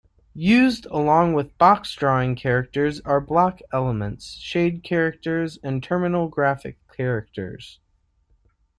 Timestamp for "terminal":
5.83-6.27